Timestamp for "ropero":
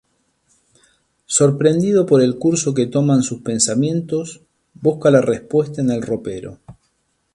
6.01-6.57